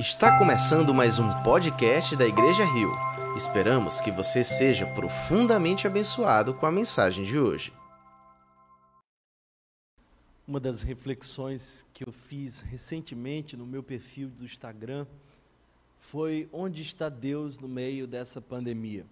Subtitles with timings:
[0.00, 2.90] Está começando mais um podcast da Igreja Rio.
[3.36, 7.70] Esperamos que você seja profundamente abençoado com a mensagem de hoje.
[10.48, 15.06] Uma das reflexões que eu fiz recentemente no meu perfil do Instagram
[15.98, 19.04] foi onde está Deus no meio dessa pandemia?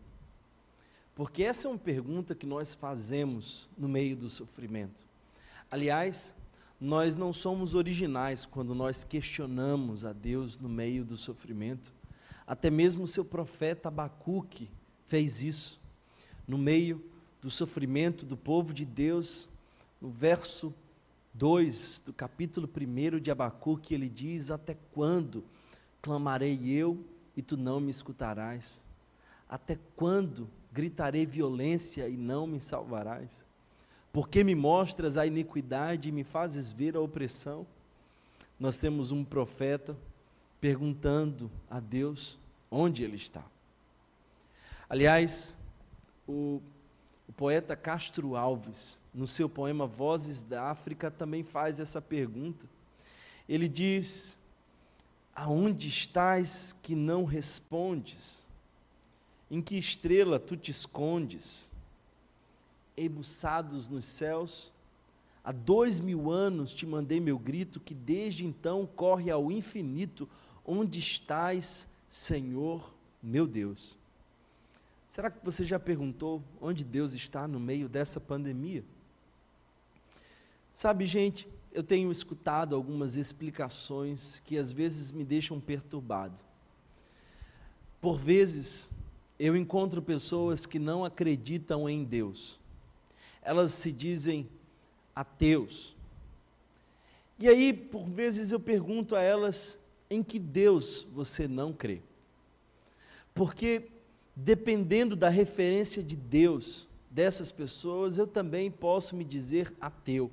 [1.14, 5.06] Porque essa é uma pergunta que nós fazemos no meio do sofrimento.
[5.70, 6.34] Aliás,
[6.80, 11.92] nós não somos originais quando nós questionamos a Deus no meio do sofrimento.
[12.46, 14.70] Até mesmo o seu profeta Abacuque
[15.06, 15.80] fez isso.
[16.46, 17.04] No meio
[17.42, 19.48] do sofrimento do povo de Deus,
[20.00, 20.72] no verso
[21.34, 25.44] 2 do capítulo 1 de Abacuque, ele diz: Até quando
[26.00, 27.04] clamarei eu
[27.36, 28.86] e tu não me escutarás?
[29.48, 33.47] Até quando gritarei violência e não me salvarás?
[34.12, 37.66] Porque me mostras a iniquidade e me fazes ver a opressão?
[38.58, 39.96] Nós temos um profeta
[40.60, 42.38] perguntando a Deus
[42.70, 43.44] onde ele está.
[44.88, 45.58] Aliás,
[46.26, 46.60] o,
[47.28, 52.66] o poeta Castro Alves, no seu poema Vozes da África, também faz essa pergunta.
[53.48, 54.38] Ele diz:
[55.34, 58.48] Aonde estás que não respondes?
[59.50, 61.70] Em que estrela tu te escondes?
[63.06, 64.72] Embuçados nos céus.
[65.42, 70.28] Há dois mil anos te mandei meu grito, que desde então corre ao infinito.
[70.64, 73.96] Onde estás, Senhor meu Deus?
[75.06, 78.84] Será que você já perguntou onde Deus está no meio dessa pandemia?
[80.72, 86.40] Sabe, gente, eu tenho escutado algumas explicações que às vezes me deixam perturbado.
[88.00, 88.92] Por vezes,
[89.38, 92.60] eu encontro pessoas que não acreditam em Deus
[93.42, 94.48] elas se dizem
[95.14, 95.96] ateus.
[97.38, 102.00] E aí, por vezes, eu pergunto a elas em que Deus você não crê.
[103.34, 103.88] Porque,
[104.34, 110.30] dependendo da referência de Deus dessas pessoas, eu também posso me dizer ateu.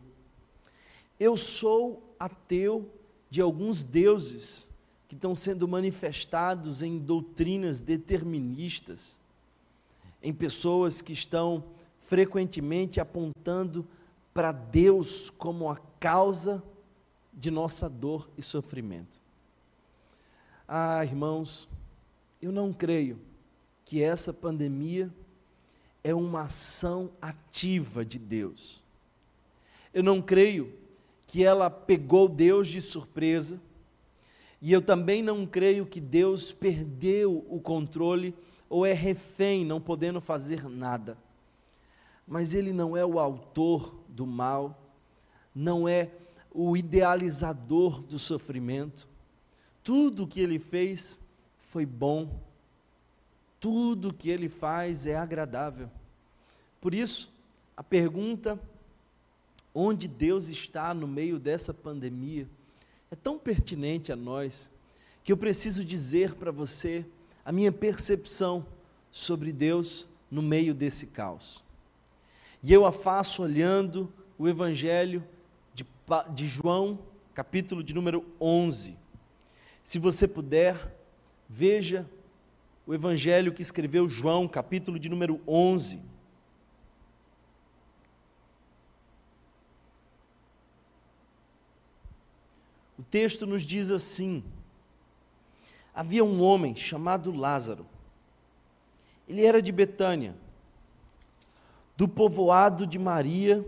[1.19, 2.91] Eu sou ateu
[3.29, 4.71] de alguns deuses
[5.07, 9.21] que estão sendo manifestados em doutrinas deterministas,
[10.21, 11.63] em pessoas que estão
[12.05, 13.85] frequentemente apontando
[14.33, 16.63] para Deus como a causa
[17.33, 19.19] de nossa dor e sofrimento.
[20.67, 21.67] Ah, irmãos,
[22.41, 23.19] eu não creio
[23.83, 25.11] que essa pandemia
[26.03, 28.83] é uma ação ativa de Deus.
[29.93, 30.73] Eu não creio
[31.25, 33.59] que ela pegou Deus de surpresa,
[34.61, 38.33] e eu também não creio que Deus perdeu o controle
[38.69, 41.17] ou é refém, não podendo fazer nada
[42.27, 44.81] mas ele não é o autor do mal,
[45.53, 46.11] não é
[46.51, 49.07] o idealizador do sofrimento.
[49.83, 51.19] Tudo o que ele fez
[51.57, 52.41] foi bom,
[53.59, 55.89] tudo o que ele faz é agradável.
[56.79, 57.33] Por isso,
[57.75, 58.59] a pergunta
[59.73, 62.47] onde Deus está no meio dessa pandemia
[63.11, 64.71] é tão pertinente a nós
[65.23, 67.05] que eu preciso dizer para você
[67.43, 68.65] a minha percepção
[69.11, 71.64] sobre Deus no meio desse caos.
[72.67, 75.23] E eu a faço olhando o Evangelho
[75.75, 75.85] de,
[76.33, 76.97] de João,
[77.31, 78.97] capítulo de número 11.
[79.83, 80.97] Se você puder,
[81.47, 82.09] veja
[82.87, 86.01] o Evangelho que escreveu João, capítulo de número 11.
[92.97, 94.43] O texto nos diz assim:
[95.93, 97.85] Havia um homem chamado Lázaro.
[99.29, 100.43] Ele era de Betânia
[101.97, 103.65] do povoado de Maria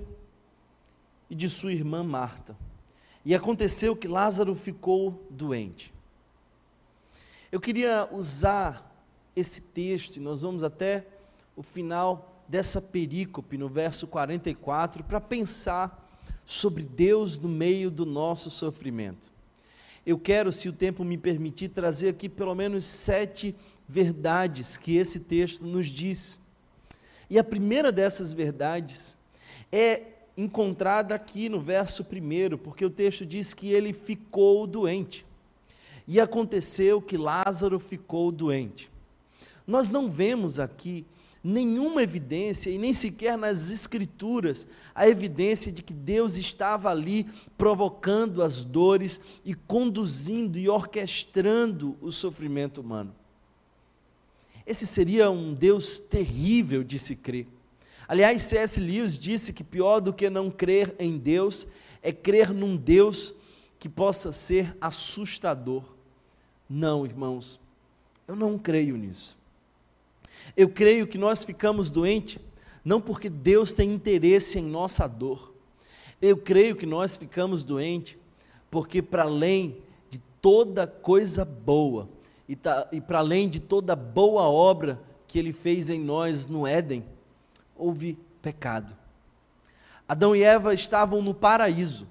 [1.30, 2.56] e de sua irmã Marta.
[3.26, 5.94] E aconteceu que Lázaro ficou doente.
[7.52, 8.84] Eu queria usar
[9.36, 11.06] esse texto, e nós vamos até
[11.56, 16.06] o final dessa perícope, no verso 44, para pensar
[16.46, 19.32] sobre Deus no meio do nosso sofrimento.
[20.06, 25.22] Eu quero, se o tempo me permitir, trazer aqui pelo menos sete verdades que esse
[25.22, 26.40] texto nos diz
[27.30, 29.18] e a primeira dessas verdades
[29.72, 30.02] é
[30.38, 35.26] encontrada aqui no verso primeiro, porque o texto diz que ele ficou doente.
[36.08, 38.90] E aconteceu que Lázaro ficou doente.
[39.66, 41.06] Nós não vemos aqui
[41.44, 47.26] nenhuma evidência, e nem sequer nas Escrituras, a evidência de que Deus estava ali
[47.58, 53.14] provocando as dores e conduzindo e orquestrando o sofrimento humano.
[54.68, 57.48] Esse seria um Deus terrível de se crer.
[58.06, 58.82] Aliás, C.S.
[58.82, 61.68] Lewis disse que pior do que não crer em Deus
[62.04, 63.34] é crer num Deus
[63.80, 65.84] que possa ser assustador.
[66.70, 67.62] Não, irmãos,
[68.28, 69.38] eu não creio nisso.
[70.56, 72.40] Eu creio que nós ficamos doentes
[72.84, 75.54] não porque Deus tem interesse em nossa dor.
[76.22, 78.18] Eu creio que nós ficamos doentes
[78.70, 79.78] porque, para além
[80.10, 82.10] de toda coisa boa
[82.48, 86.66] e, tá, e para além de toda boa obra que Ele fez em nós no
[86.66, 87.04] Éden,
[87.76, 88.96] houve pecado.
[90.08, 92.08] Adão e Eva estavam no paraíso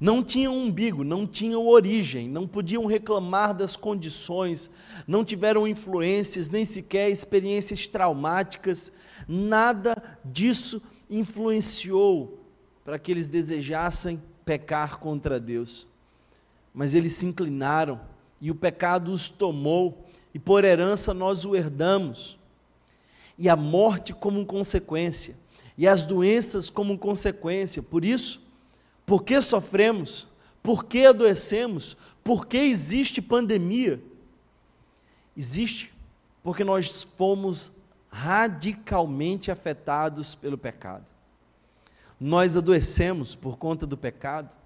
[0.00, 4.70] não tinham umbigo, não tinham origem, não podiam reclamar das condições,
[5.06, 8.92] não tiveram influências, nem sequer experiências traumáticas,
[9.26, 10.80] nada disso
[11.10, 12.38] influenciou
[12.84, 15.86] para que eles desejassem pecar contra Deus.
[16.72, 18.00] Mas eles se inclinaram
[18.40, 22.38] e o pecado os tomou, e por herança nós o herdamos.
[23.36, 25.36] E a morte como consequência,
[25.76, 27.82] e as doenças como consequência.
[27.82, 28.40] Por isso,
[29.06, 30.26] por que sofremos?
[30.62, 31.96] Por que adoecemos?
[32.22, 34.02] Por que existe pandemia?
[35.36, 35.92] Existe
[36.42, 37.76] porque nós fomos
[38.10, 41.10] radicalmente afetados pelo pecado.
[42.18, 44.56] Nós adoecemos por conta do pecado,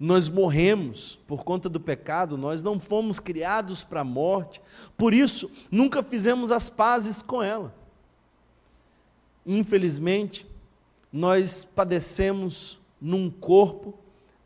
[0.00, 4.62] nós morremos por conta do pecado, nós não fomos criados para a morte,
[4.96, 7.74] por isso nunca fizemos as pazes com ela.
[9.44, 10.46] Infelizmente,
[11.12, 13.92] nós padecemos num corpo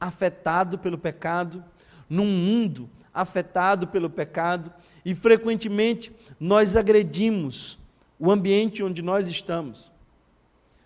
[0.01, 1.65] afetado pelo pecado,
[2.11, 4.73] num mundo afetado pelo pecado,
[5.05, 6.11] e frequentemente
[6.41, 7.79] nós agredimos
[8.19, 9.93] o ambiente onde nós estamos.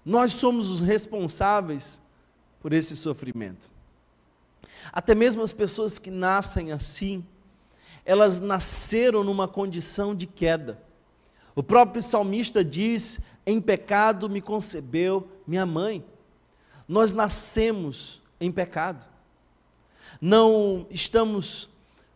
[0.04, 2.02] Nós somos os responsáveis
[2.60, 3.77] por esse sofrimento.
[4.92, 7.24] Até mesmo as pessoas que nascem assim,
[8.04, 10.80] elas nasceram numa condição de queda.
[11.54, 16.04] O próprio salmista diz: Em pecado me concebeu minha mãe.
[16.86, 19.06] Nós nascemos em pecado.
[20.20, 21.68] Não estamos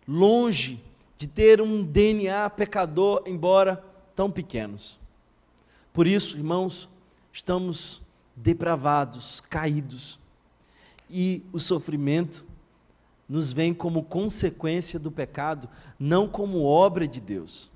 [0.09, 0.81] longe
[1.19, 3.85] de ter um DNA pecador, embora
[4.17, 4.99] tão pequenos.
[5.93, 6.89] Por isso, irmãos,
[7.33, 8.01] estamos
[8.35, 10.19] depravados, caídos.
[11.09, 12.47] E o sofrimento
[13.33, 15.67] nos vem como consequência do pecado,
[15.99, 17.71] não como obra de Deus.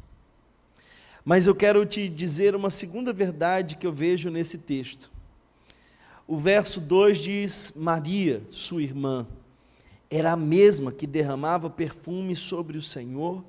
[1.25, 5.11] Mas eu quero te dizer uma segunda verdade que eu vejo nesse texto.
[6.29, 9.27] O verso 2 diz: Maria, sua irmã,
[10.11, 13.43] era a mesma que derramava perfume sobre o Senhor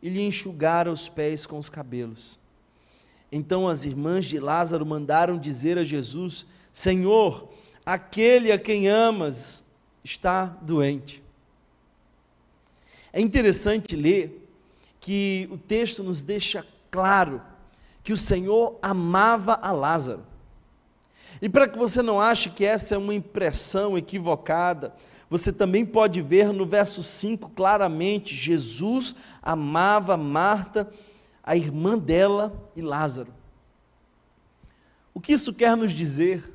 [0.00, 2.38] e lhe enxugara os pés com os cabelos.
[3.32, 7.48] Então as irmãs de Lázaro mandaram dizer a Jesus: Senhor,
[7.84, 9.64] aquele a quem amas
[10.04, 11.19] está doente.
[13.12, 14.48] É interessante ler
[15.00, 17.40] que o texto nos deixa claro
[18.02, 20.24] que o Senhor amava a Lázaro.
[21.42, 24.94] E para que você não ache que essa é uma impressão equivocada,
[25.28, 30.90] você também pode ver no verso 5 claramente: Jesus amava Marta,
[31.42, 33.32] a irmã dela e Lázaro.
[35.14, 36.52] O que isso quer nos dizer?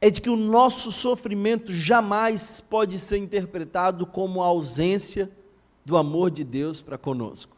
[0.00, 5.30] É de que o nosso sofrimento jamais pode ser interpretado como a ausência
[5.84, 7.56] do amor de Deus para conosco.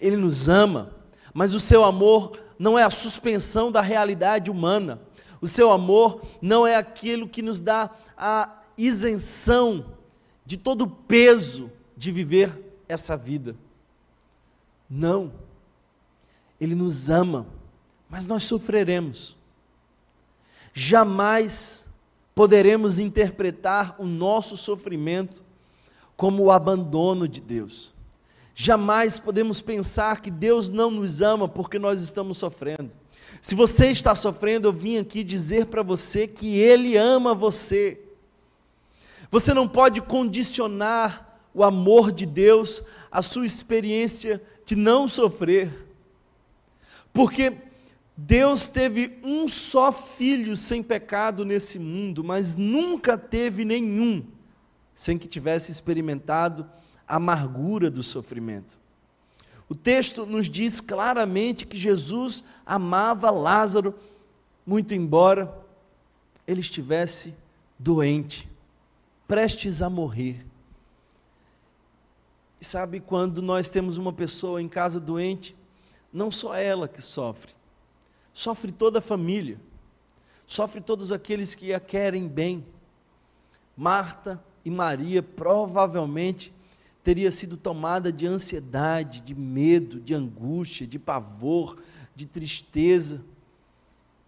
[0.00, 0.92] Ele nos ama,
[1.32, 5.00] mas o seu amor não é a suspensão da realidade humana.
[5.40, 9.92] O seu amor não é aquilo que nos dá a isenção
[10.44, 13.56] de todo o peso de viver essa vida.
[14.88, 15.32] Não.
[16.60, 17.46] Ele nos ama,
[18.08, 19.36] mas nós sofreremos.
[20.72, 21.88] Jamais
[22.34, 25.45] poderemos interpretar o nosso sofrimento
[26.16, 27.94] como o abandono de Deus.
[28.54, 32.90] Jamais podemos pensar que Deus não nos ama porque nós estamos sofrendo.
[33.42, 38.00] Se você está sofrendo, eu vim aqui dizer para você que Ele ama você.
[39.30, 45.86] Você não pode condicionar o amor de Deus à sua experiência de não sofrer,
[47.12, 47.52] porque
[48.16, 54.24] Deus teve um só filho sem pecado nesse mundo, mas nunca teve nenhum
[54.96, 56.66] sem que tivesse experimentado
[57.06, 58.78] amargura do sofrimento.
[59.68, 63.94] O texto nos diz claramente que Jesus amava Lázaro,
[64.64, 65.54] muito embora
[66.46, 67.34] ele estivesse
[67.78, 68.48] doente,
[69.28, 70.46] prestes a morrer.
[72.58, 75.54] E sabe quando nós temos uma pessoa em casa doente,
[76.10, 77.52] não só ela que sofre,
[78.32, 79.60] sofre toda a família,
[80.46, 82.64] sofre todos aqueles que a querem bem.
[83.76, 86.52] Marta e Maria provavelmente
[87.04, 91.80] teria sido tomada de ansiedade, de medo, de angústia, de pavor,
[92.16, 93.24] de tristeza.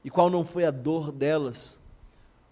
[0.05, 1.81] E qual não foi a dor delas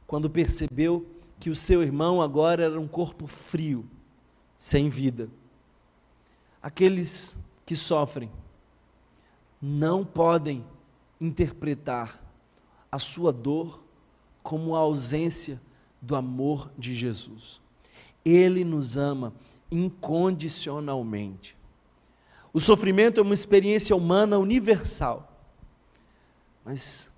[0.05, 1.07] quando percebeu
[1.39, 3.89] que o seu irmão agora era um corpo frio,
[4.59, 5.29] sem vida.
[6.61, 8.33] Aqueles que sofrem
[9.63, 10.65] não podem
[11.21, 12.21] interpretar
[12.91, 13.81] a sua dor
[14.43, 15.63] como a ausência
[16.03, 17.65] do amor de Jesus.
[18.29, 19.33] Ele nos ama
[19.71, 21.57] incondicionalmente.
[22.53, 25.33] O sofrimento é uma experiência humana universal,
[26.65, 27.15] mas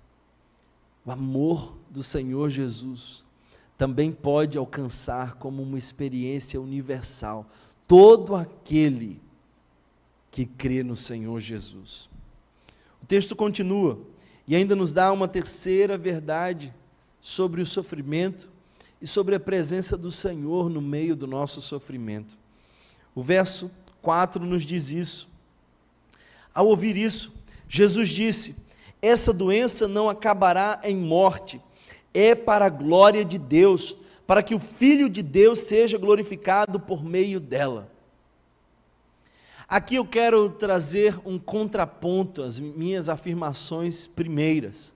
[1.03, 3.25] o amor do Senhor Jesus
[3.75, 7.49] também pode alcançar como uma experiência universal
[7.87, 9.19] todo aquele
[10.29, 12.09] que crê no Senhor Jesus.
[13.01, 13.99] O texto continua
[14.47, 16.73] e ainda nos dá uma terceira verdade
[17.19, 18.51] sobre o sofrimento
[19.01, 22.37] e sobre a presença do Senhor no meio do nosso sofrimento.
[23.15, 25.29] O verso 4 nos diz isso.
[26.53, 27.33] Ao ouvir isso,
[27.67, 28.55] Jesus disse:
[29.01, 31.61] Essa doença não acabará em morte,
[32.13, 33.95] é para a glória de Deus,
[34.27, 37.89] para que o Filho de Deus seja glorificado por meio dela.
[39.67, 44.95] Aqui eu quero trazer um contraponto às minhas afirmações primeiras.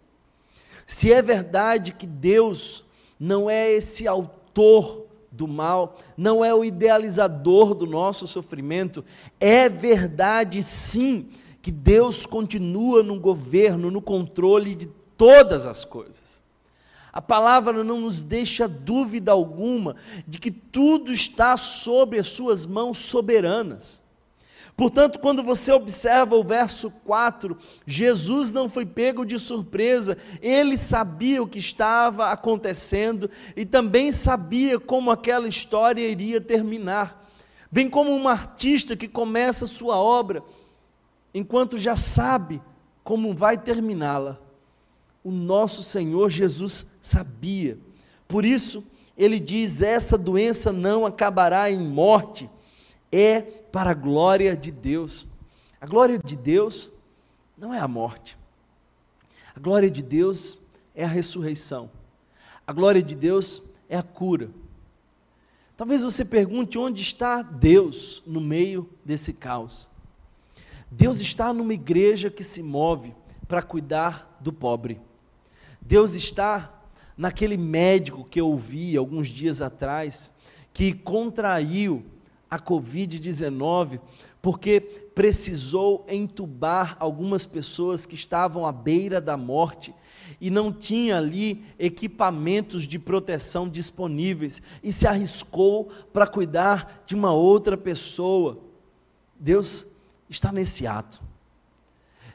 [0.86, 2.84] Se é verdade que Deus
[3.20, 9.03] não é esse autor do mal, não é o idealizador do nosso sofrimento,
[9.39, 11.29] é verdade sim
[11.62, 16.43] que Deus continua no governo, no controle de todas as coisas.
[17.12, 19.96] A palavra não nos deixa dúvida alguma
[20.27, 24.03] de que tudo está sobre as suas mãos soberanas.
[24.75, 31.44] Portanto, quando você observa o verso 4, Jesus não foi pego de surpresa, ele sabia
[31.44, 37.24] o que estava acontecendo e também sabia como aquela história iria terminar.
[37.72, 40.44] Bem como um artista que começa sua obra,
[41.34, 42.62] enquanto já sabe
[43.03, 44.39] como vai terminá-la.
[45.24, 47.77] O nosso Senhor Jesus sabia.
[48.27, 48.84] Por isso,
[49.18, 52.50] ele diz: essa doença não acabará em morte,
[53.13, 55.27] é para a glória de Deus.
[55.79, 56.91] A glória de Deus
[57.55, 58.36] não é a morte.
[59.55, 60.58] A glória de Deus
[60.96, 61.91] é a ressurreição.
[62.65, 64.50] A glória de Deus é a cura.
[65.77, 69.91] Talvez você pergunte onde está Deus no meio desse caos.
[70.89, 73.13] Deus está numa igreja que se move
[73.48, 75.00] para cuidar do pobre.
[75.79, 76.82] Deus está
[77.15, 80.32] naquele médico que eu ouvi alguns dias atrás,
[80.74, 82.03] que contraiu
[82.54, 84.00] a Covid-19,
[84.40, 89.94] porque precisou entubar algumas pessoas que estavam à beira da morte
[90.40, 97.32] e não tinha ali equipamentos de proteção disponíveis e se arriscou para cuidar de uma
[97.32, 98.60] outra pessoa.
[99.40, 99.88] Deus
[100.30, 101.24] está nesse ato.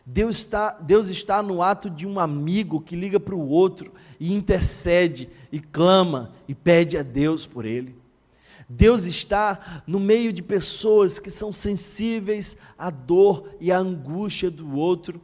[0.05, 4.33] Deus está, Deus está no ato de um amigo que liga para o outro e
[4.33, 7.95] intercede e clama e pede a Deus por ele.
[8.69, 14.77] Deus está no meio de pessoas que são sensíveis à dor e à angústia do
[14.77, 15.21] outro.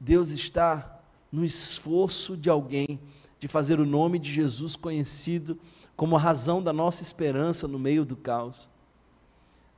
[0.00, 2.98] Deus está no esforço de alguém
[3.38, 5.56] de fazer o nome de Jesus conhecido
[5.96, 8.68] como a razão da nossa esperança no meio do caos.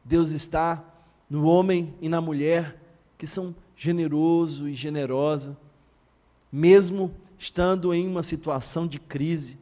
[0.05, 0.83] Deus está
[1.29, 2.81] no homem e na mulher
[3.19, 5.57] que são generoso e generosa,
[6.51, 9.59] mesmo estando em uma situação de crise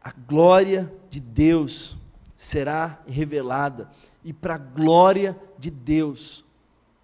[0.00, 1.96] a glória de Deus
[2.36, 3.90] será revelada,
[4.24, 6.44] e para a glória de Deus,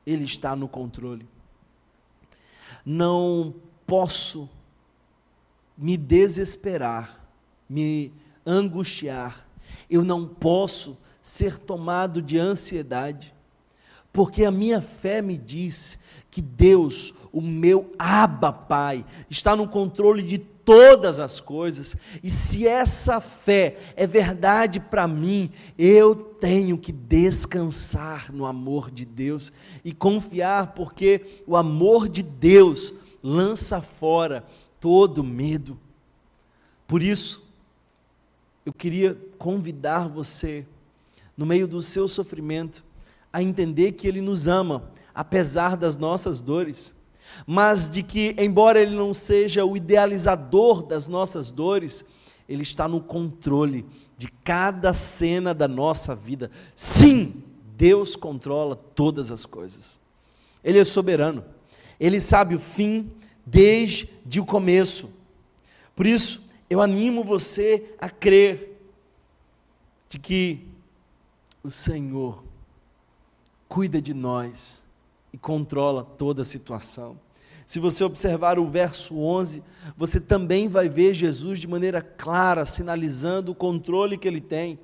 [0.06, 1.28] Ele está no controle.
[2.84, 3.54] Não
[3.86, 4.48] posso
[5.76, 7.20] me desesperar,
[7.68, 8.12] me
[8.46, 9.46] angustiar,
[9.90, 13.34] eu não posso ser tomado de ansiedade,
[14.16, 15.98] porque a minha fé me diz
[16.30, 22.66] que Deus, o meu Abba Pai, está no controle de todas as coisas, e se
[22.66, 29.52] essa fé é verdade para mim, eu tenho que descansar no amor de Deus
[29.84, 34.46] e confiar, porque o amor de Deus lança fora
[34.80, 35.78] todo medo.
[36.86, 37.46] Por isso,
[38.64, 40.66] eu queria convidar você,
[41.36, 42.82] no meio do seu sofrimento,
[43.36, 46.96] a entender que Ele nos ama, apesar das nossas dores
[47.44, 52.04] mas de que, embora Ele não seja o idealizador das nossas dores,
[52.48, 53.84] Ele está no controle
[54.16, 56.50] de cada cena da nossa vida.
[56.74, 57.42] Sim,
[57.76, 60.00] Deus controla todas as coisas.
[60.62, 61.44] Ele é soberano.
[61.98, 63.10] Ele sabe o fim
[63.44, 65.10] desde o começo.
[65.94, 68.78] Por isso, eu animo você a crer
[70.08, 70.60] de que
[71.62, 72.45] o Senhor
[73.68, 74.86] cuida de nós
[75.32, 77.18] e controla toda a situação.
[77.66, 79.62] Se você observar o verso 11,
[79.96, 84.78] você também vai ver Jesus de maneira clara, sinalizando o controle que ele tem.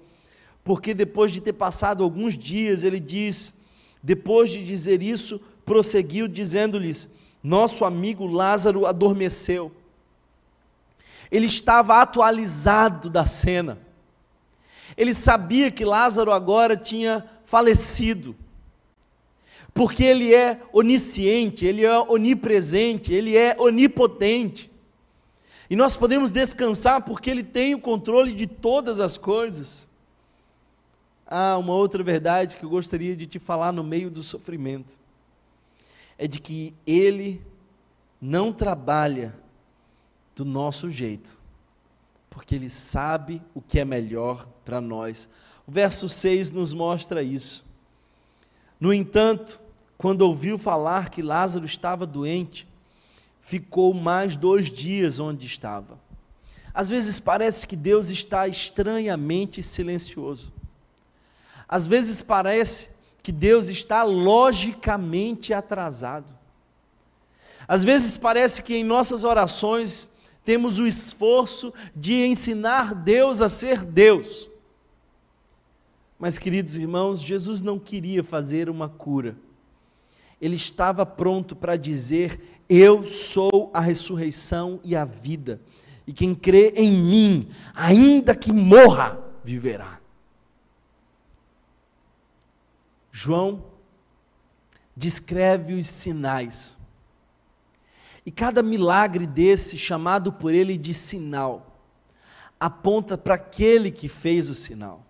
[0.65, 3.55] porque depois de ter passado alguns dias, ele diz,
[4.03, 7.09] depois de dizer isso, prosseguiu dizendo-lhes:
[7.43, 9.73] Nosso amigo Lázaro adormeceu.
[11.31, 13.79] Ele estava atualizado da cena.
[14.97, 18.37] Ele sabia que Lázaro agora tinha falecido.
[19.75, 24.71] Porque ele é onisciente, ele é onipresente, ele é onipotente.
[25.71, 29.89] E nós podemos descansar porque ele tem o controle de todas as coisas.
[31.27, 34.99] Ah, uma outra verdade que eu gostaria de te falar no meio do sofrimento
[36.19, 37.41] é de que ele
[38.21, 39.35] não trabalha
[40.37, 41.41] do nosso jeito,
[42.29, 45.27] porque ele sabe o que é melhor para nós.
[45.67, 47.65] O verso 6 nos mostra isso.
[48.79, 49.59] No entanto,
[50.03, 52.67] quando ouviu falar que Lázaro estava doente,
[53.41, 55.97] ficou mais dois dias onde estava.
[56.75, 60.53] Às vezes parece que Deus está estranhamente silencioso.
[61.69, 62.89] Às vezes parece
[63.23, 66.35] que Deus está logicamente atrasado.
[67.69, 70.09] Às vezes parece que em nossas orações
[70.45, 74.51] temos o esforço de ensinar Deus a ser Deus.
[76.19, 79.37] Mas, queridos irmãos, Jesus não queria fazer uma cura.
[80.43, 85.61] Ele estava pronto para dizer: Eu sou a ressurreição e a vida.
[86.05, 90.01] E quem crê em mim, ainda que morra, viverá.
[93.13, 93.65] João
[94.97, 96.77] descreve os sinais.
[98.27, 101.79] E cada milagre desse, chamado por ele de sinal,
[102.59, 105.05] aponta para aquele que fez o sinal.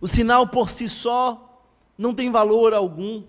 [0.00, 1.64] O sinal por si só
[1.98, 3.24] não tem valor algum.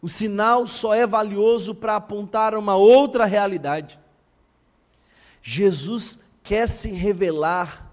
[0.00, 3.98] O sinal só é valioso para apontar uma outra realidade.
[5.42, 7.86] Jesus quer se revelar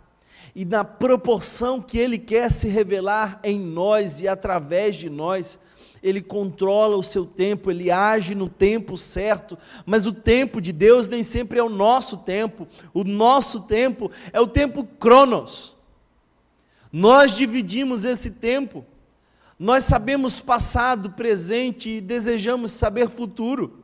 [0.56, 5.60] e na proporção que Ele quer se revelar em nós e através de nós,
[6.02, 11.08] Ele controla o seu tempo, Ele age no tempo certo, mas o tempo de Deus
[11.08, 15.76] nem sempre é o nosso tempo, o nosso tempo é o tempo cronos.
[16.92, 18.86] Nós dividimos esse tempo,
[19.58, 23.84] nós sabemos passado, presente e desejamos saber futuro.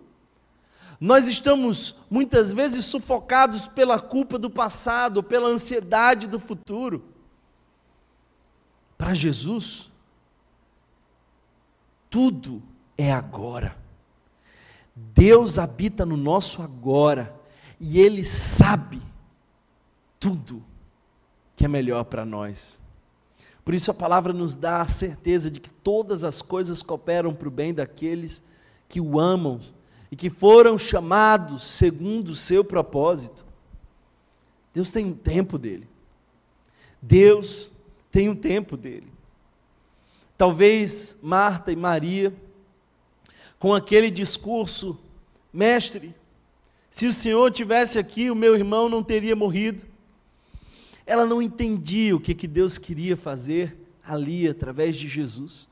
[1.00, 7.06] Nós estamos muitas vezes sufocados pela culpa do passado, pela ansiedade do futuro.
[8.98, 9.92] Para Jesus,
[12.10, 12.62] tudo
[12.98, 13.78] é agora.
[14.94, 17.34] Deus habita no nosso agora
[17.80, 19.02] e Ele sabe
[20.20, 20.62] tudo
[21.56, 22.82] que é melhor para nós.
[23.70, 27.48] Por isso a palavra nos dá a certeza de que todas as coisas cooperam para
[27.48, 28.42] o bem daqueles
[28.88, 29.62] que o amam
[30.12, 33.46] e que foram chamados segundo o seu propósito.
[34.74, 35.88] Deus tem um tempo dele.
[37.00, 37.70] Deus
[38.12, 39.14] tem um tempo dele.
[40.36, 42.34] Talvez Marta e Maria,
[43.60, 45.00] com aquele discurso,
[45.54, 46.16] mestre,
[46.90, 49.88] se o Senhor tivesse aqui, o meu irmão não teria morrido.
[51.10, 55.68] Ela não entendia o que, que Deus queria fazer ali através de Jesus.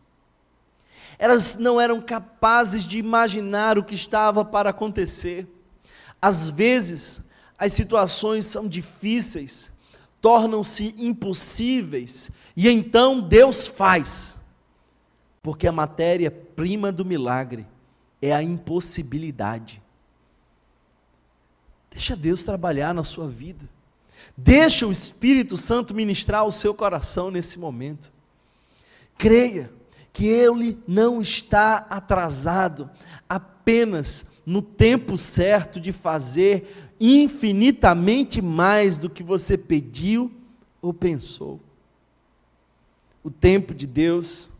[1.19, 5.47] Elas não eram capazes de imaginar o que estava para acontecer.
[6.19, 7.23] Às vezes,
[7.55, 9.71] as situações são difíceis,
[10.19, 14.39] tornam-se impossíveis, e então Deus faz,
[15.43, 17.67] porque a matéria-prima do milagre
[18.19, 19.83] é a impossibilidade.
[21.91, 23.76] Deixa Deus trabalhar na sua vida.
[24.37, 28.11] Deixa o Espírito Santo ministrar o seu coração nesse momento.
[29.17, 29.71] Creia
[30.13, 32.87] que ele não está atrasado,
[33.27, 40.31] apenas no tempo certo de fazer infinitamente mais do que você pediu
[40.81, 41.59] ou pensou.
[43.23, 44.51] O tempo de Deus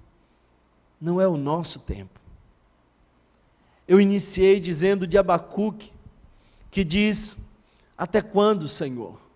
[1.00, 2.20] não é o nosso tempo.
[3.88, 5.92] Eu iniciei dizendo de Abacuque,
[6.70, 7.38] que diz:
[7.98, 9.27] Até quando, Senhor?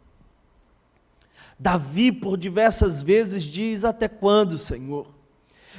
[1.62, 5.08] Davi, por diversas vezes, diz: Até quando, Senhor?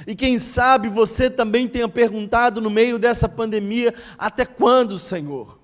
[0.07, 5.59] E quem sabe você também tenha perguntado no meio dessa pandemia: até quando, Senhor?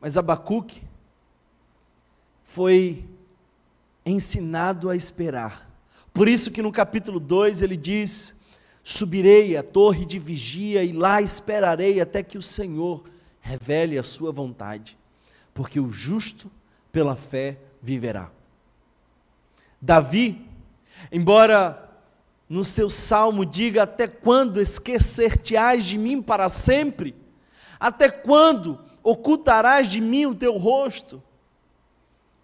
[0.00, 0.82] Mas Abacuque
[2.42, 3.04] foi
[4.04, 5.70] ensinado a esperar.
[6.14, 8.34] Por isso que no capítulo 2 ele diz:
[8.82, 13.04] Subirei à torre de vigia e lá esperarei até que o Senhor
[13.42, 14.96] revele a sua vontade,
[15.52, 16.50] porque o justo
[16.90, 18.39] pela fé viverá.
[19.80, 20.46] Davi,
[21.10, 21.88] embora
[22.48, 27.14] no seu salmo diga: Até quando esquecer-te-ás de mim para sempre?
[27.78, 31.22] Até quando ocultarás de mim o teu rosto?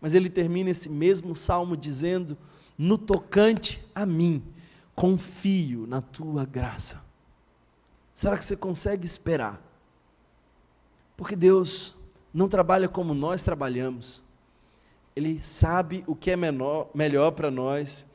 [0.01, 2.39] Mas ele termina esse mesmo salmo dizendo:
[2.79, 4.43] no tocante a mim,
[4.95, 7.05] confio na tua graça.
[8.13, 9.61] Será que você consegue esperar?
[11.17, 11.95] Porque Deus
[12.33, 14.23] não trabalha como nós trabalhamos.
[15.17, 18.07] Ele sabe o que é menor, melhor para nós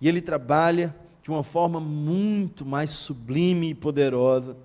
[0.00, 4.56] e ele trabalha de uma forma muito mais sublime e poderosa.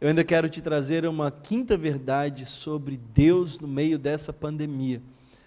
[0.00, 5.02] Eu ainda quero te trazer uma quinta verdade sobre Deus no meio dessa pandemia,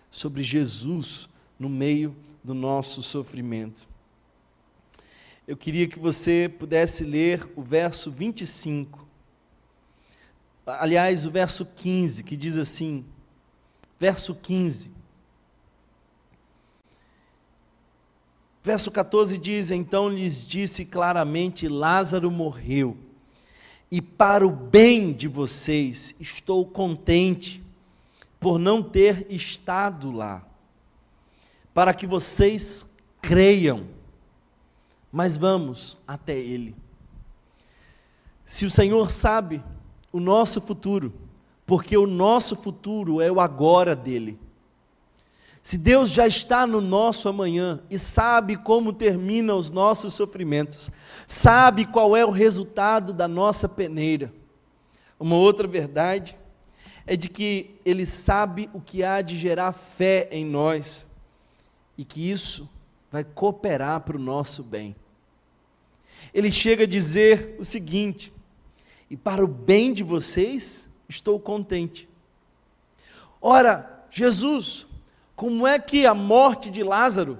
[0.10, 3.88] sobre Jesus no meio do nosso sofrimento.
[5.48, 9.08] Eu queria que você pudesse ler o verso 25.
[10.66, 13.06] Aliás, o verso 15, que diz assim:
[14.00, 14.92] verso 15.
[18.64, 22.96] Verso 14 diz: Então lhes disse claramente: Lázaro morreu,
[23.90, 27.64] e para o bem de vocês estou contente
[28.40, 30.46] por não ter estado lá,
[31.74, 32.90] para que vocês
[33.22, 33.88] creiam.
[35.12, 36.76] Mas vamos até Ele.
[38.46, 39.62] Se o Senhor sabe
[40.12, 41.14] o nosso futuro,
[41.66, 44.40] porque o nosso futuro é o agora dele
[45.62, 50.90] se Deus já está no nosso amanhã e sabe como terminam os nossos sofrimentos,
[51.28, 54.34] sabe qual é o resultado da nossa peneira.
[55.20, 56.36] Uma outra verdade
[57.06, 61.08] é de que Ele sabe o que há de gerar fé em nós
[61.96, 62.68] e que isso
[63.12, 64.96] vai cooperar para o nosso bem.
[66.34, 68.34] Ele chega a dizer o seguinte:
[69.10, 72.10] e para o bem de vocês estou contente.
[73.40, 74.88] Ora, Jesus,
[75.42, 77.40] como é que a morte de Lázaro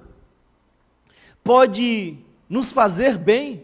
[1.44, 3.62] pode nos fazer bem?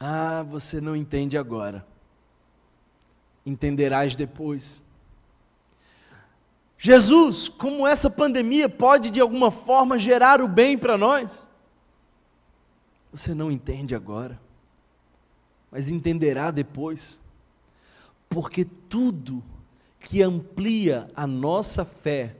[0.00, 1.86] Ah, você não entende agora.
[3.44, 4.82] Entenderás depois.
[6.78, 11.50] Jesus, como essa pandemia pode de alguma forma gerar o bem para nós?
[13.12, 14.40] Você não entende agora,
[15.70, 17.20] mas entenderá depois,
[18.30, 19.44] porque tudo
[20.04, 22.36] que amplia a nossa fé,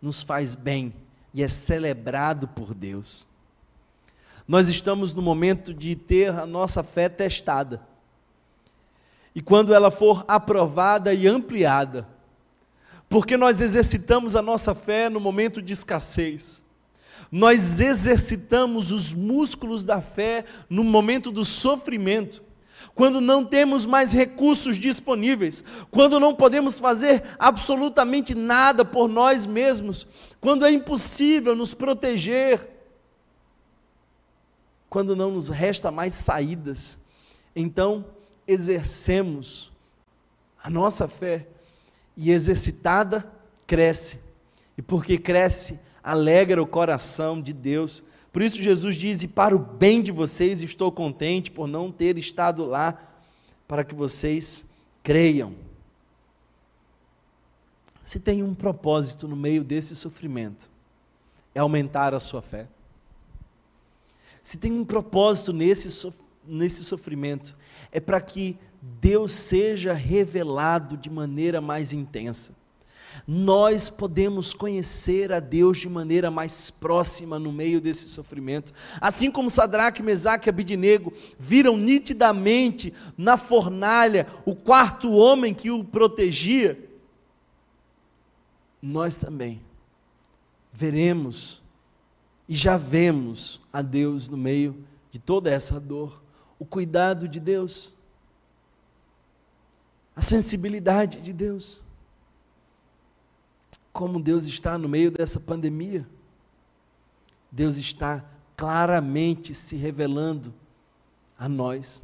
[0.00, 0.92] nos faz bem
[1.32, 3.26] e é celebrado por Deus.
[4.46, 7.80] Nós estamos no momento de ter a nossa fé testada.
[9.34, 12.06] E quando ela for aprovada e ampliada,
[13.08, 16.62] porque nós exercitamos a nossa fé no momento de escassez,
[17.32, 22.42] nós exercitamos os músculos da fé no momento do sofrimento,
[22.94, 30.06] quando não temos mais recursos disponíveis, quando não podemos fazer absolutamente nada por nós mesmos,
[30.40, 32.70] quando é impossível nos proteger,
[34.88, 36.96] quando não nos resta mais saídas,
[37.56, 38.04] então
[38.46, 39.72] exercemos
[40.62, 41.48] a nossa fé
[42.16, 43.28] e exercitada
[43.66, 44.20] cresce,
[44.78, 48.04] e porque cresce, alegra o coração de Deus
[48.34, 52.18] por isso Jesus diz: E para o bem de vocês estou contente por não ter
[52.18, 53.00] estado lá,
[53.68, 54.66] para que vocês
[55.04, 55.54] creiam.
[58.02, 60.68] Se tem um propósito no meio desse sofrimento,
[61.54, 62.66] é aumentar a sua fé.
[64.42, 66.12] Se tem um propósito nesse,
[66.44, 67.56] nesse sofrimento,
[67.92, 72.63] é para que Deus seja revelado de maneira mais intensa
[73.26, 78.72] nós podemos conhecer a Deus de maneira mais próxima no meio desse sofrimento.
[79.00, 85.84] Assim como Sadraque, Mesaque e Abidinego viram nitidamente na fornalha o quarto homem que o
[85.84, 86.90] protegia,
[88.82, 89.62] nós também
[90.72, 91.62] veremos
[92.48, 96.22] e já vemos a Deus no meio de toda essa dor,
[96.58, 97.94] o cuidado de Deus,
[100.14, 101.83] a sensibilidade de Deus
[103.94, 106.04] como Deus está no meio dessa pandemia.
[107.50, 110.52] Deus está claramente se revelando
[111.38, 112.02] a nós,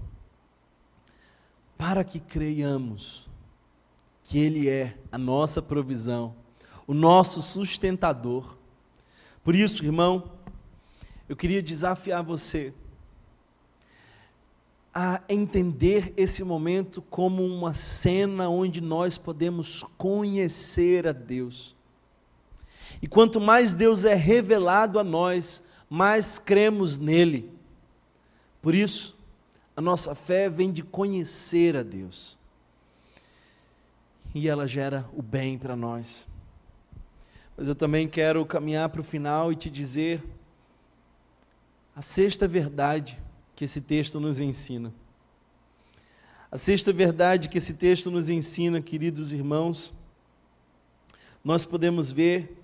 [1.77, 3.29] para que creiamos
[4.23, 6.37] que Ele é a nossa provisão,
[6.87, 8.57] o nosso sustentador.
[9.43, 10.31] Por isso, irmão,
[11.29, 12.73] eu queria desafiar você
[14.95, 21.80] a entender esse momento como uma cena onde nós podemos conhecer a Deus
[23.03, 27.51] e quanto mais Deus é revelado a nós, mais cremos nele.
[28.61, 29.17] Por isso,
[29.77, 32.39] a nossa fé vem de conhecer a Deus.
[34.35, 36.29] E ela gera o bem para nós.
[37.57, 40.23] Mas eu também quero caminhar para o final e te dizer
[41.97, 43.19] a sexta verdade
[43.57, 44.93] que esse texto nos ensina.
[46.51, 49.93] A sexta verdade que esse texto nos ensina, queridos irmãos,
[51.45, 52.60] nós podemos ver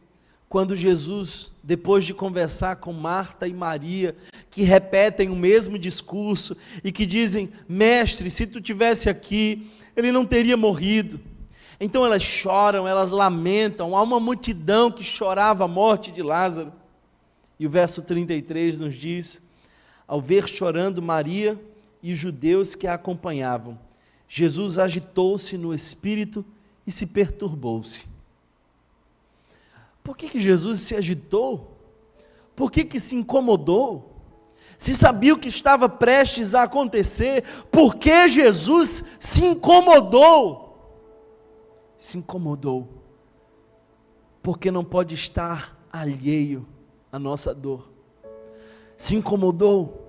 [0.48, 4.16] quando Jesus, depois de conversar com Marta e Maria,
[4.50, 10.24] que repetem o mesmo discurso e que dizem: Mestre, se tu tivesse aqui, ele não
[10.24, 11.20] teria morrido.
[11.78, 16.72] Então elas choram, elas lamentam, há uma multidão que chorava a morte de Lázaro.
[17.58, 19.42] E o verso 33 nos diz:
[20.06, 21.60] Ao ver chorando Maria
[22.02, 23.78] e os judeus que a acompanhavam,
[24.28, 26.44] Jesus agitou-se no espírito
[26.86, 28.15] e se perturbou-se.
[30.06, 31.76] Por que, que Jesus se agitou?
[32.54, 34.22] Por que, que se incomodou?
[34.78, 37.42] Se sabia o que estava prestes a acontecer,
[37.72, 41.02] por que Jesus se incomodou?
[41.98, 43.02] Se incomodou,
[44.44, 46.64] porque não pode estar alheio
[47.10, 47.90] à nossa dor.
[48.96, 50.06] Se incomodou,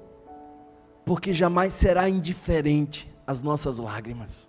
[1.08, 4.48] porque jamais será indiferente às nossas lágrimas.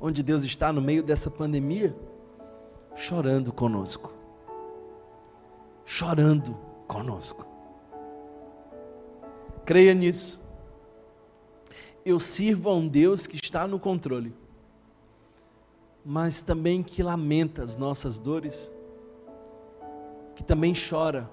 [0.00, 1.92] Onde Deus está no meio dessa pandemia?
[2.94, 4.12] Chorando conosco.
[5.84, 7.46] Chorando conosco.
[9.64, 10.42] Creia nisso.
[12.04, 14.34] Eu sirvo a um Deus que está no controle,
[16.04, 18.74] mas também que lamenta as nossas dores,
[20.34, 21.30] que também chora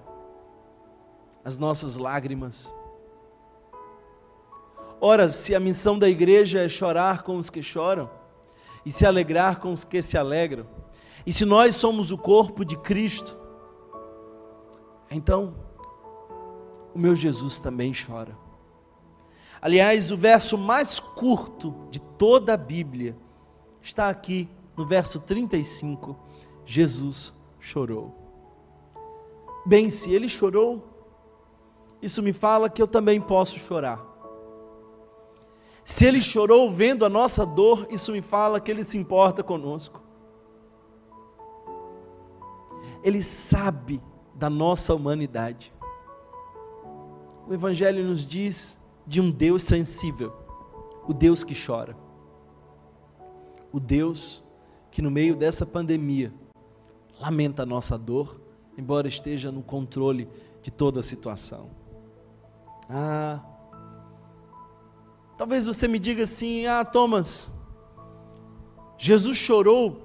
[1.44, 2.72] as nossas lágrimas.
[5.00, 8.08] Ora, se a missão da igreja é chorar com os que choram
[8.84, 10.66] e se alegrar com os que se alegram,
[11.26, 13.38] e se nós somos o corpo de Cristo,
[15.10, 15.54] então
[16.94, 18.36] o meu Jesus também chora.
[19.62, 23.16] Aliás, o verso mais curto de toda a Bíblia
[23.82, 26.16] está aqui no verso 35.
[26.64, 28.14] Jesus chorou.
[29.66, 30.82] Bem, se ele chorou,
[32.00, 34.00] isso me fala que eu também posso chorar.
[35.84, 40.00] Se ele chorou vendo a nossa dor, isso me fala que ele se importa conosco.
[43.02, 44.02] Ele sabe
[44.34, 45.72] da nossa humanidade.
[47.48, 50.32] O Evangelho nos diz de um Deus sensível,
[51.08, 51.96] o Deus que chora,
[53.72, 54.44] o Deus
[54.90, 56.32] que no meio dessa pandemia
[57.20, 58.40] lamenta a nossa dor,
[58.76, 60.28] embora esteja no controle
[60.62, 61.70] de toda a situação.
[62.88, 63.40] Ah,
[65.36, 67.52] talvez você me diga assim: ah, Thomas,
[68.96, 70.02] Jesus chorou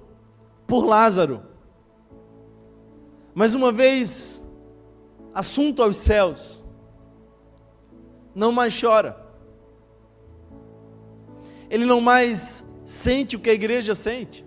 [0.67, 1.54] por Lázaro.
[3.35, 4.47] Mas uma vez
[5.33, 6.63] assunto aos céus,
[8.33, 9.21] não mais chora.
[11.69, 14.45] Ele não mais sente o que a igreja sente.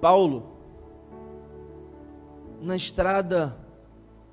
[0.00, 0.56] Paulo,
[2.62, 3.58] na estrada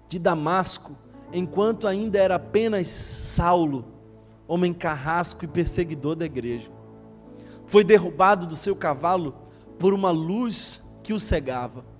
[0.07, 0.95] de Damasco,
[1.33, 3.83] enquanto ainda era apenas Saulo,
[4.47, 6.71] homem carrasco e perseguidor da igreja,
[7.65, 9.35] foi derrubado do seu cavalo
[9.77, 11.94] por uma luz que o cegava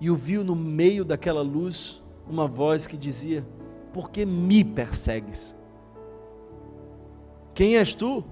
[0.00, 3.46] e ouviu no meio daquela luz uma voz que dizia:
[3.92, 5.56] Por que me persegues?
[7.54, 8.22] Quem és tu?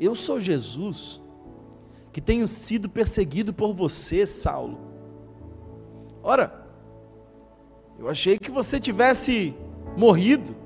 [0.00, 1.20] Eu sou Jesus,
[2.12, 4.78] que tenho sido perseguido por você, Saulo.
[6.22, 6.66] Ora,
[7.98, 9.54] eu achei que você tivesse
[9.96, 10.56] morrido.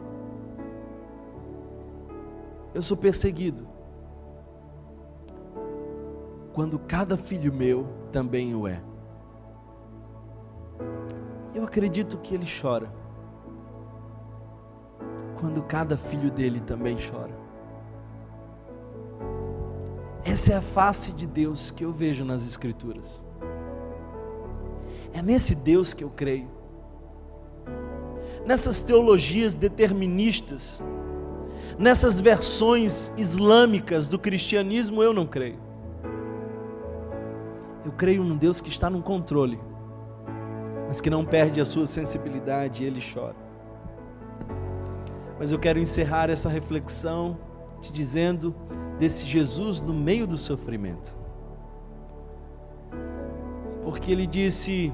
[2.73, 3.67] Eu sou perseguido.
[6.53, 8.81] Quando cada filho meu também o é.
[11.55, 12.93] Eu acredito que ele chora.
[15.41, 17.35] Quando cada filho dele também chora.
[20.23, 23.25] Essa é a face de Deus que eu vejo nas Escrituras.
[25.15, 26.49] É nesse Deus que eu creio.
[28.45, 30.85] Nessas teologias deterministas,
[31.79, 35.59] nessas versões islâmicas do cristianismo, eu não creio.
[37.85, 39.59] Eu creio num Deus que está no controle
[40.87, 43.37] mas que não perde a sua sensibilidade e ele chora.
[45.39, 47.39] Mas eu quero encerrar essa reflexão
[47.81, 48.55] te dizendo
[48.99, 51.17] desse Jesus no meio do sofrimento.
[53.85, 54.93] Porque ele disse: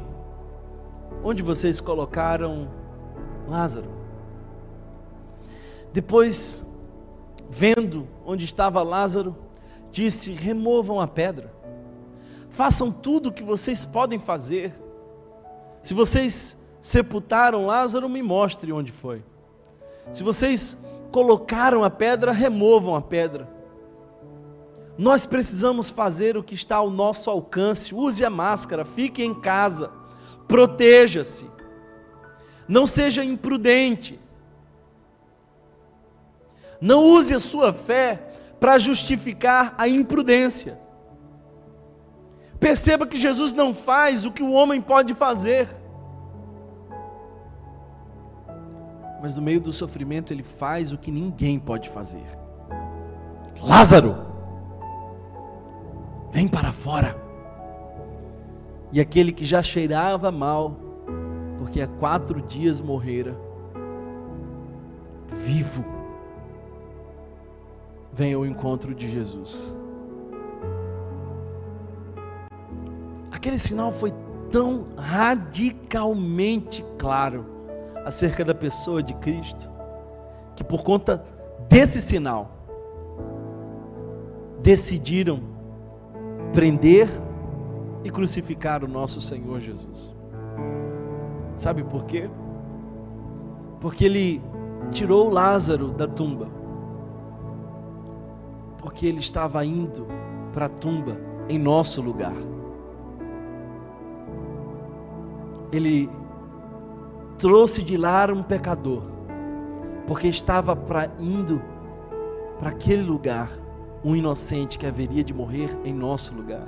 [1.23, 2.69] Onde vocês colocaram
[3.49, 3.91] Lázaro?
[5.93, 6.67] Depois,
[7.49, 9.37] vendo onde estava Lázaro,
[9.91, 11.55] disse: Removam a pedra,
[12.51, 14.82] façam tudo o que vocês podem fazer.
[15.83, 19.23] Se vocês sepultaram Lázaro, me mostre onde foi.
[20.13, 23.49] Se vocês colocaram a pedra, removam a pedra.
[24.97, 27.95] Nós precisamos fazer o que está ao nosso alcance.
[27.95, 29.91] Use a máscara, fique em casa,
[30.47, 31.47] proteja-se.
[32.69, 34.21] Não seja imprudente.
[36.81, 40.82] Não use a sua fé para justificar a imprudência.
[42.63, 45.69] Perceba que Jesus não faz o que o homem pode fazer.
[49.21, 52.25] Mas no meio do sofrimento ele faz o que ninguém pode fazer.
[53.61, 54.15] Lázaro,
[56.31, 57.21] vem para fora.
[58.93, 60.77] E aquele que já cheirava mal,
[61.59, 63.37] porque há quatro dias morrera,
[65.27, 65.85] vivo,
[68.13, 69.82] vem ao encontro de Jesus.
[73.43, 74.15] Aquele sinal foi
[74.53, 77.45] tão radicalmente claro
[78.05, 79.69] acerca da pessoa de Cristo,
[80.55, 81.25] que por conta
[81.69, 82.53] desse sinal,
[84.63, 85.41] decidiram
[86.53, 87.09] prender
[88.05, 90.15] e crucificar o nosso Senhor Jesus.
[91.57, 92.31] Sabe por quê?
[93.81, 94.41] Porque ele
[94.93, 96.47] tirou Lázaro da tumba.
[98.79, 100.07] Porque ele estava indo
[100.53, 102.52] para a tumba em nosso lugar.
[105.73, 106.09] Ele
[107.39, 109.03] trouxe de lá um pecador,
[110.07, 111.61] porque estava pra, indo
[112.59, 113.51] para aquele lugar
[114.05, 116.67] um inocente que haveria de morrer em nosso lugar.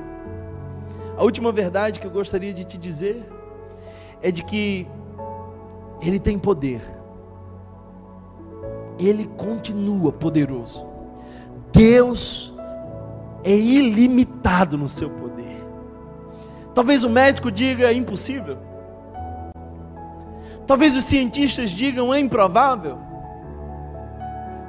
[1.16, 3.24] A última verdade que eu gostaria de te dizer
[4.20, 4.86] é de que
[6.00, 6.80] Ele tem poder,
[8.98, 10.86] Ele continua poderoso.
[11.72, 12.52] Deus
[13.44, 15.62] é ilimitado no seu poder.
[16.74, 18.58] Talvez o médico diga é impossível.
[20.66, 22.98] Talvez os cientistas digam é improvável.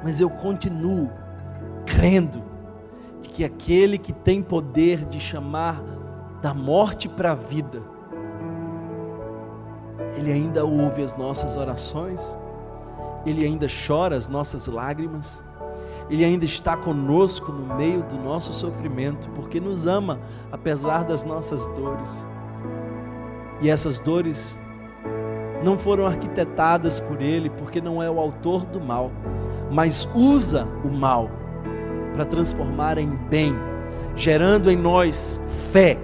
[0.04, 1.10] Mas eu continuo
[1.86, 2.42] crendo
[3.22, 5.82] de que aquele que tem poder de chamar
[6.42, 7.82] da morte para a vida,
[10.16, 12.38] ele ainda ouve as nossas orações,
[13.24, 15.44] ele ainda chora as nossas lágrimas,
[16.08, 20.20] ele ainda está conosco no meio do nosso sofrimento, porque nos ama
[20.52, 22.28] apesar das nossas dores.
[23.60, 24.58] E essas dores
[25.66, 29.10] não foram arquitetadas por ele, porque não é o autor do mal,
[29.68, 31.28] mas usa o mal
[32.14, 33.52] para transformar em bem,
[34.14, 35.40] gerando em nós
[35.72, 35.98] fé.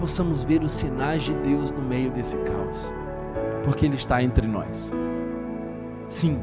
[0.00, 2.92] Possamos ver os sinais de Deus no meio desse caos,
[3.62, 4.92] porque Ele está entre nós.
[6.08, 6.42] Sim,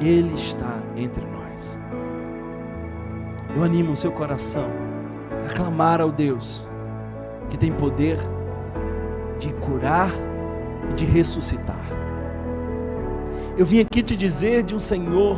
[0.00, 1.78] Ele está entre nós.
[3.54, 4.64] Eu animo o seu coração
[5.44, 6.66] a clamar ao Deus
[7.50, 8.18] que tem poder
[9.38, 10.10] de curar
[10.90, 11.84] e de ressuscitar.
[13.56, 15.36] Eu vim aqui te dizer de um Senhor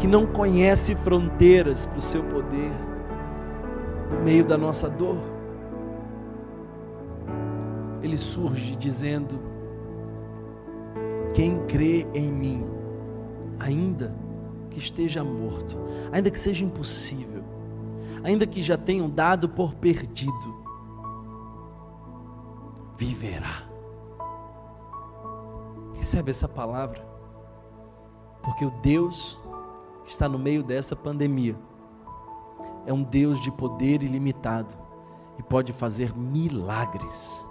[0.00, 2.72] que não conhece fronteiras para o seu poder
[4.10, 5.18] no meio da nossa dor.
[8.02, 9.38] Ele surge dizendo:
[11.34, 12.66] Quem crê em mim,
[13.60, 14.14] ainda
[14.70, 15.78] que esteja morto,
[16.10, 17.44] ainda que seja impossível,
[18.24, 20.61] ainda que já tenham dado por perdido,
[23.02, 23.64] viverá.
[25.96, 27.04] Recebe essa palavra,
[28.44, 29.40] porque o Deus
[30.04, 31.56] que está no meio dessa pandemia
[32.86, 34.76] é um Deus de poder ilimitado
[35.36, 37.46] e pode fazer milagres.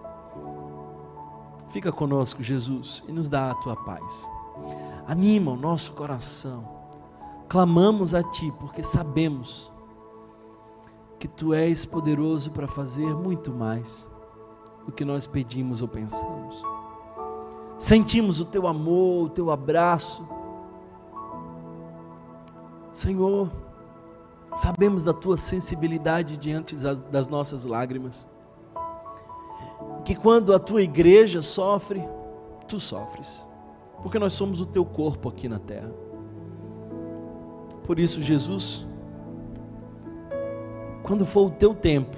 [1.70, 4.32] Fica conosco, Jesus, e nos dá a tua paz.
[5.06, 6.64] Anima o nosso coração.
[7.50, 9.72] Clamamos a ti porque sabemos
[11.20, 14.11] que tu és poderoso para fazer muito mais
[14.86, 16.64] do que nós pedimos ou pensamos.
[17.78, 20.28] Sentimos o teu amor, o teu abraço.
[22.92, 23.50] Senhor,
[24.56, 28.30] sabemos da tua sensibilidade diante das nossas lágrimas.
[30.06, 32.04] Que quando a tua igreja sofre,
[32.68, 33.48] tu sofres,
[34.02, 35.92] porque nós somos o teu corpo aqui na terra.
[37.84, 38.86] Por isso, Jesus,
[41.04, 42.16] quando for o teu tempo,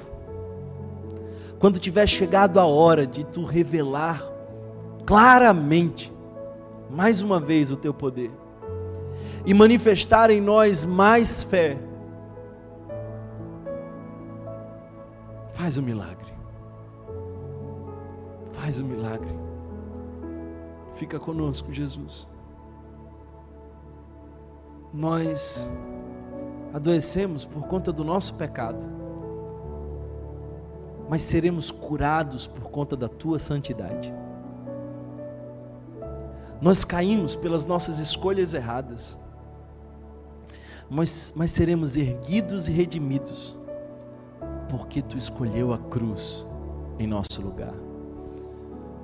[1.64, 4.22] quando tiver chegado a hora de tu revelar
[5.06, 6.12] claramente,
[6.90, 8.30] mais uma vez, o teu poder
[9.46, 11.78] e manifestar em nós mais fé,
[15.54, 16.34] faz o um milagre.
[18.52, 19.34] Faz o um milagre.
[20.96, 22.28] Fica conosco, Jesus.
[24.94, 25.72] Nós
[26.74, 29.03] adoecemos por conta do nosso pecado
[31.10, 34.14] mas seremos curados por conta da tua santidade.
[36.62, 39.20] Nós caímos pelas nossas escolhas erradas,
[40.90, 43.58] mas, mas seremos erguidos e redimidos,
[44.70, 46.48] porque tu escolheu a cruz
[46.98, 47.74] em nosso lugar.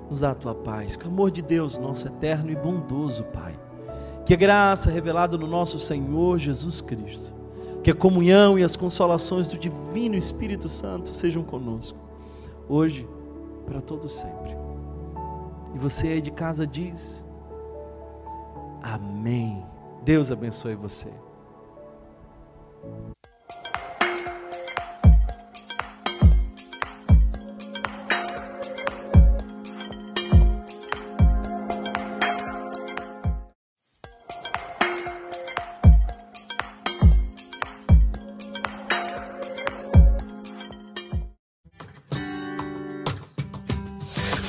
[0.08, 3.58] Nos dá a tua paz, que o amor de Deus, nosso eterno e bondoso Pai,
[4.24, 7.34] que a graça revelada no nosso Senhor Jesus Cristo,
[7.82, 11.98] Que a comunhão e as consolações do Divino Espírito Santo sejam conosco,
[12.68, 13.08] hoje,
[13.66, 14.56] para todos sempre.
[15.74, 17.26] E você aí de casa diz:
[18.82, 19.64] Amém.
[20.02, 21.10] Deus abençoe você.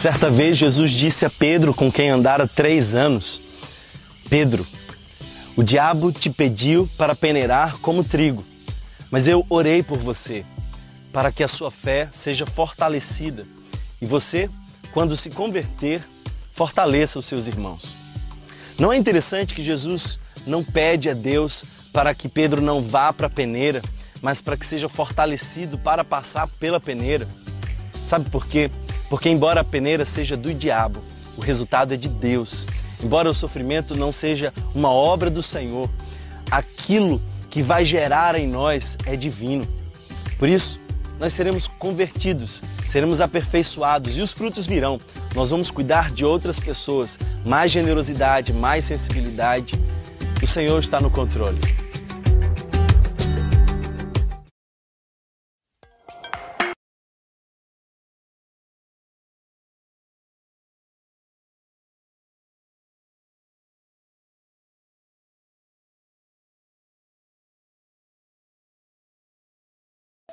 [0.01, 3.39] Certa vez Jesus disse a Pedro, com quem andara três anos:
[4.31, 4.65] Pedro,
[5.55, 8.43] o diabo te pediu para peneirar como trigo,
[9.11, 10.43] mas eu orei por você,
[11.13, 13.45] para que a sua fé seja fortalecida
[14.01, 14.49] e você,
[14.91, 16.01] quando se converter,
[16.51, 17.95] fortaleça os seus irmãos.
[18.79, 23.27] Não é interessante que Jesus não pede a Deus para que Pedro não vá para
[23.27, 23.83] a peneira,
[24.19, 27.27] mas para que seja fortalecido para passar pela peneira?
[28.03, 28.71] Sabe por quê?
[29.11, 31.03] Porque, embora a peneira seja do diabo,
[31.35, 32.65] o resultado é de Deus.
[33.03, 35.89] Embora o sofrimento não seja uma obra do Senhor,
[36.49, 39.67] aquilo que vai gerar em nós é divino.
[40.39, 40.79] Por isso,
[41.19, 44.97] nós seremos convertidos, seremos aperfeiçoados e os frutos virão.
[45.35, 49.77] Nós vamos cuidar de outras pessoas, mais generosidade, mais sensibilidade.
[50.41, 51.59] O Senhor está no controle.